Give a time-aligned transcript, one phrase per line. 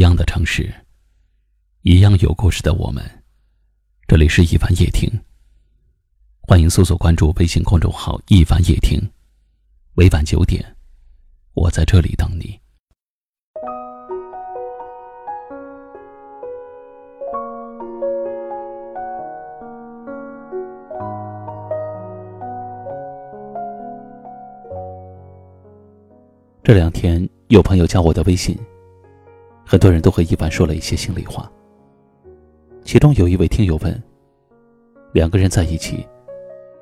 [0.00, 0.72] 一样的城市，
[1.82, 3.04] 一样有故事的我们。
[4.08, 5.10] 这里是一凡夜听，
[6.40, 8.98] 欢迎搜索关注微信公众号“一凡夜听”。
[9.92, 10.64] 每晚九点，
[11.52, 12.58] 我在这里等你。
[26.62, 28.58] 这两天有朋友加我的微信。
[29.70, 31.48] 很多人都和一凡说了一些心里话。
[32.82, 34.02] 其中有一位听友问
[35.14, 36.04] ：“两个人在一起，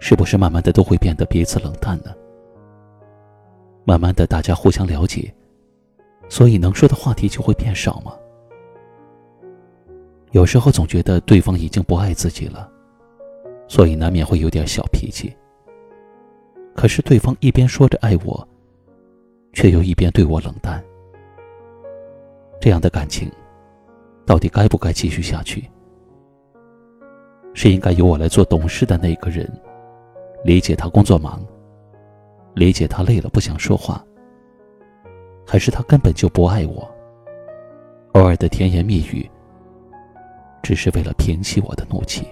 [0.00, 2.12] 是不是慢慢的都会变得彼此冷淡呢？
[3.84, 5.32] 慢慢的，大家互相了解，
[6.28, 8.16] 所以能说的话题就会变少吗？
[10.32, 12.68] 有时候总觉得对方已经不爱自己了，
[13.68, 15.32] 所以难免会有点小脾气。
[16.74, 18.48] 可是对方一边说着爱我，
[19.52, 20.82] 却又一边对我冷淡。”
[22.62, 23.28] 这样的感情，
[24.24, 25.68] 到底该不该继续下去？
[27.54, 29.50] 是应该由我来做懂事的那个人，
[30.44, 31.44] 理解他工作忙，
[32.54, 34.00] 理解他累了不想说话，
[35.44, 36.88] 还是他根本就不爱我？
[38.12, 39.28] 偶尔的甜言蜜语，
[40.62, 42.24] 只是为了平息我的怒气。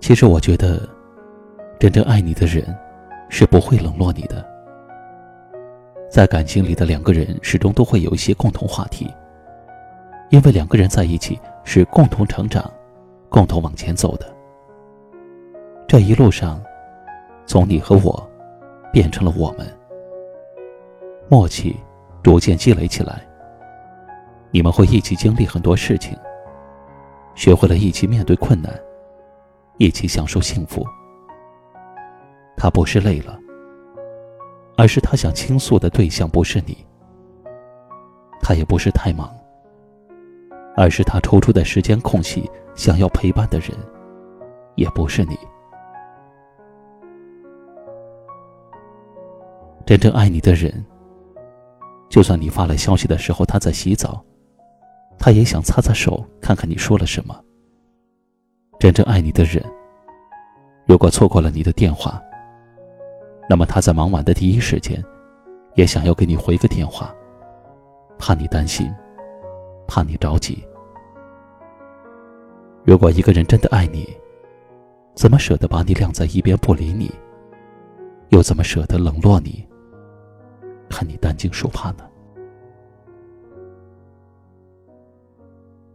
[0.00, 0.88] 其实我觉得，
[1.78, 2.64] 真正爱你的人，
[3.28, 4.53] 是不会冷落你的。
[6.14, 9.12] 在感情里的两个人始终都会有一些共同话题，
[10.30, 12.72] 因为两个人在一起是共同成长、
[13.28, 14.32] 共同往前走的。
[15.88, 16.62] 这一路上，
[17.46, 18.30] 从你和我，
[18.92, 19.66] 变成了我们，
[21.28, 21.76] 默契
[22.22, 23.20] 逐渐积累起来。
[24.52, 26.16] 你们会一起经历很多事情，
[27.34, 28.72] 学会了一起面对困难，
[29.78, 30.86] 一起享受幸福。
[32.56, 33.36] 他不是累了。
[34.76, 36.76] 而是他想倾诉的对象不是你，
[38.40, 39.32] 他也不是太忙，
[40.76, 43.70] 而是他抽出的时间空隙想要陪伴的人，
[44.74, 45.38] 也不是你。
[49.86, 50.84] 真正爱你的人，
[52.08, 54.24] 就算你发来消息的时候他在洗澡，
[55.18, 57.38] 他也想擦擦手看看你说了什么。
[58.80, 59.64] 真正爱你的人，
[60.84, 62.20] 如果错过了你的电话。
[63.48, 65.02] 那么他在忙完的第一时间，
[65.74, 67.14] 也想要给你回个电话，
[68.18, 68.92] 怕你担心，
[69.86, 70.64] 怕你着急。
[72.84, 74.08] 如果一个人真的爱你，
[75.14, 77.10] 怎么舍得把你晾在一边不理你？
[78.30, 79.66] 又怎么舍得冷落你？
[80.88, 82.04] 看你担惊受怕呢？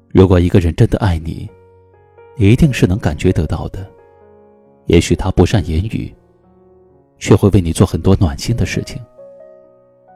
[0.10, 1.50] 如果一个人真的爱你，
[2.38, 3.86] 一定是能感觉得到的。
[4.86, 6.14] 也许他不善言语。
[7.20, 9.00] 却会为你做很多暖心的事情。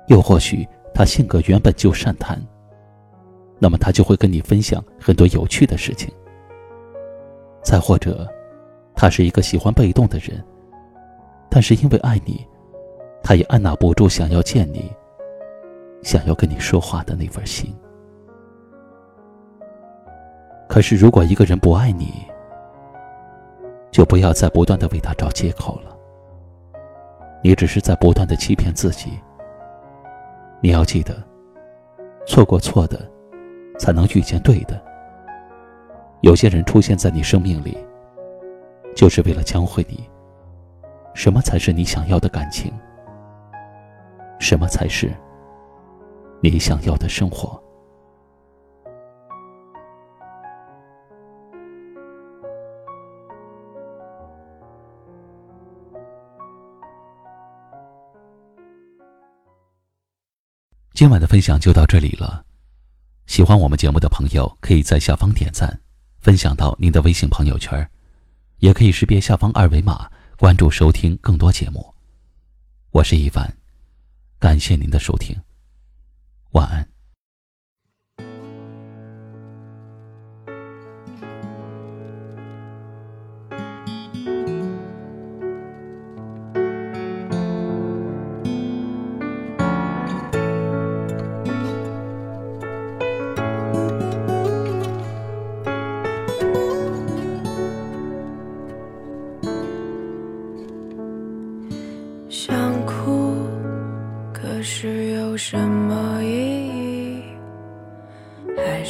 [0.08, 2.42] 又或许他性格原本就善谈，
[3.60, 6.12] 那么他就会跟你分享很多有趣的事情。
[7.62, 8.28] 再或者，
[8.96, 10.44] 他是一个喜欢被动的人，
[11.50, 12.46] 但是因为爱你，
[13.22, 14.92] 他也按捺不住想要见你，
[16.02, 17.74] 想要跟你说话的那份心。
[20.68, 22.26] 可是，如果一个人不爱你，
[23.92, 25.93] 就不要再不断的为他找借口了。
[27.44, 29.20] 你只是在不断的欺骗自己。
[30.62, 31.14] 你要记得，
[32.26, 32.98] 错过错的，
[33.78, 34.82] 才能遇见对的。
[36.22, 37.78] 有些人出现在你生命里，
[38.96, 40.10] 就是为了教会你，
[41.14, 42.72] 什么才是你想要的感情，
[44.40, 45.12] 什么才是
[46.42, 47.62] 你想要的生活。
[60.94, 62.46] 今晚的分享就到这里了。
[63.26, 65.82] 喜欢我们节目的朋友，可以在下方点赞，
[66.20, 67.90] 分享到您的微信朋友圈，
[68.60, 71.84] 也可以识别下方二维码关注收听更多节目。
[72.92, 73.52] 我是一凡，
[74.38, 75.36] 感谢您的收听，
[76.52, 76.93] 晚安。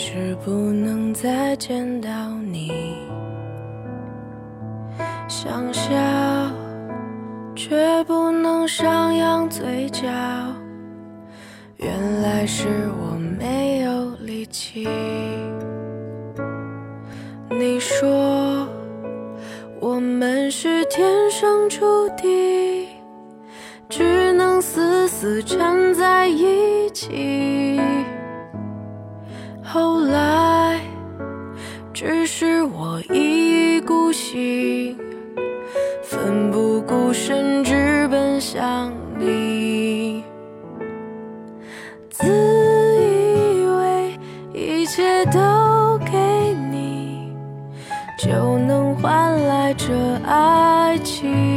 [0.06, 2.10] 是不能再见到
[2.52, 2.98] 你？
[5.30, 5.90] 想笑，
[7.56, 10.04] 却不能上扬嘴角，
[11.78, 12.68] 原来是
[13.00, 14.86] 我没有力气。
[17.50, 18.68] 你说
[19.80, 22.86] 我们是天生注定，
[23.88, 27.73] 只能死死缠在一起。
[32.06, 34.94] 只是我一意孤行，
[36.04, 40.22] 奋不顾身直奔向你。
[42.10, 44.20] 自以为
[44.54, 46.18] 一切都给
[46.70, 47.34] 你，
[48.20, 49.94] 就能换来这
[50.26, 51.53] 爱情。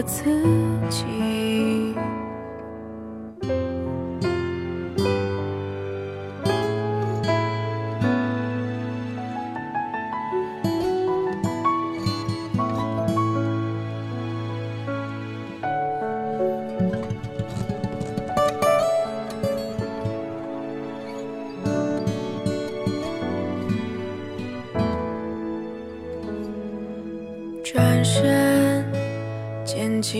[0.00, 0.24] 我自
[0.88, 1.29] 己。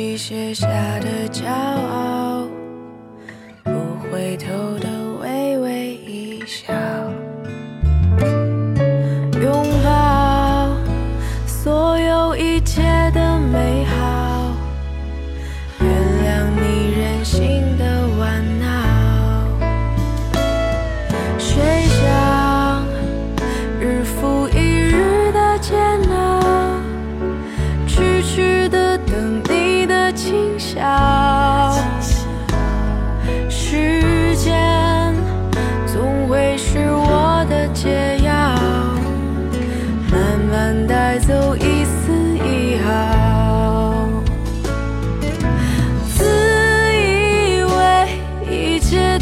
[0.03, 0.67] 你写下
[1.01, 2.49] 的骄傲，
[3.63, 3.71] 不
[4.11, 4.49] 回头
[4.79, 4.90] 的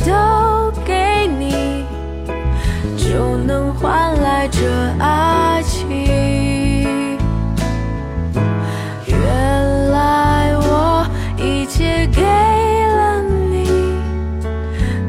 [0.09, 1.85] 都给你，
[2.97, 4.61] 就能换来这
[4.99, 5.87] 爱情。
[9.07, 11.07] 原来我
[11.37, 13.69] 一切给了你，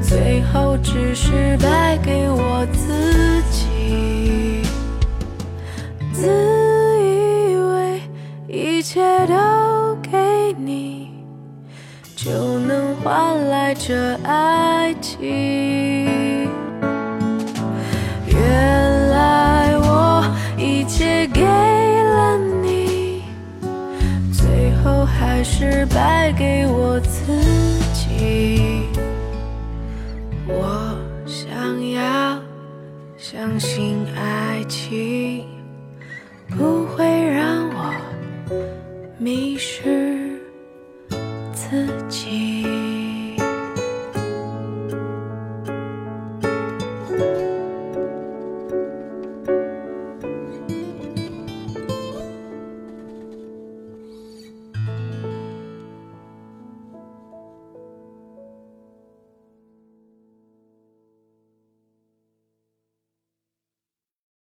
[0.01, 4.61] 最后只是败给我自己。
[6.11, 6.27] 自
[6.99, 8.01] 以为
[8.49, 10.98] 一切都给你，
[12.29, 15.19] 就能换来这爱情。
[18.27, 20.23] 原来我
[20.55, 23.23] 一切给了你。
[24.31, 27.33] 最后还是败给我自
[27.95, 28.83] 己。
[30.47, 31.49] 我想
[31.93, 32.39] 要
[33.17, 35.47] 相信爱情